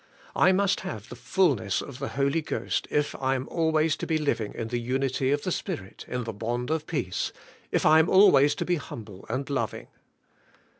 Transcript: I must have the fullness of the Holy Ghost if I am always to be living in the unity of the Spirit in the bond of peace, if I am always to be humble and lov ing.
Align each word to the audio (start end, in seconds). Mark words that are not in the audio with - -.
I 0.35 0.51
must 0.51 0.79
have 0.79 1.09
the 1.09 1.15
fullness 1.15 1.79
of 1.79 1.99
the 1.99 2.07
Holy 2.17 2.41
Ghost 2.41 2.87
if 2.89 3.13
I 3.21 3.35
am 3.35 3.47
always 3.49 3.95
to 3.97 4.07
be 4.07 4.17
living 4.17 4.55
in 4.55 4.69
the 4.69 4.79
unity 4.79 5.29
of 5.29 5.43
the 5.43 5.51
Spirit 5.51 6.05
in 6.07 6.23
the 6.23 6.33
bond 6.33 6.71
of 6.71 6.87
peace, 6.87 7.31
if 7.71 7.85
I 7.85 7.99
am 7.99 8.09
always 8.09 8.55
to 8.55 8.65
be 8.65 8.77
humble 8.77 9.27
and 9.29 9.47
lov 9.47 9.75
ing. 9.75 9.89